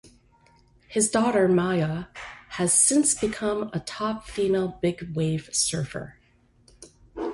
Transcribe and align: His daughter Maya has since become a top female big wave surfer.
His 0.87 1.11
daughter 1.11 1.47
Maya 1.47 2.05
has 2.57 2.73
since 2.73 3.13
become 3.13 3.69
a 3.71 3.79
top 3.79 4.25
female 4.25 4.79
big 4.81 5.15
wave 5.15 5.51
surfer. 5.53 6.17